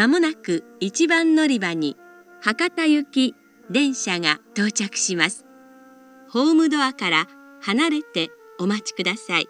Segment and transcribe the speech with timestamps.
[0.00, 1.94] まもなく一番乗り場に
[2.40, 3.34] 博多行き
[3.70, 5.44] 電車が到着します。
[6.30, 7.26] ホームドアから
[7.60, 9.46] 離れてお待ちください。